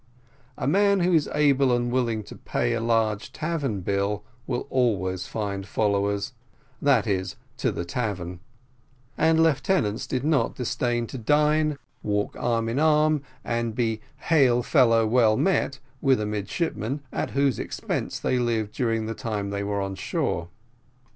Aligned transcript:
A 0.57 0.65
man 0.65 1.01
who 1.01 1.13
is 1.13 1.29
able 1.31 1.71
and 1.71 1.91
willing 1.91 2.23
to 2.23 2.35
pay 2.35 2.73
a 2.73 2.81
large 2.81 3.31
tavern 3.31 3.81
bill 3.81 4.23
will 4.47 4.65
always 4.71 5.27
find 5.27 5.67
followers 5.67 6.33
that 6.81 7.05
is, 7.05 7.35
to 7.57 7.71
the 7.71 7.85
tavern; 7.85 8.39
and 9.15 9.43
lieutenants 9.43 10.07
did 10.07 10.23
not 10.23 10.55
disdain 10.55 11.05
to 11.05 11.19
dine, 11.19 11.77
walk 12.01 12.35
arm 12.39 12.67
in 12.67 12.79
arm, 12.79 13.21
and 13.43 13.75
be 13.75 14.01
"hail 14.21 14.63
fellow 14.63 15.05
well 15.05 15.37
met" 15.37 15.77
with 16.01 16.19
a 16.19 16.25
midshipman, 16.25 17.01
at 17.13 17.29
whose 17.37 17.59
expense 17.59 18.17
they 18.19 18.39
lived 18.39 18.73
during 18.73 19.05
the 19.05 19.13
time 19.13 19.51
they 19.51 19.63
were 19.63 19.81
on 19.81 19.93
shore. 19.93 20.47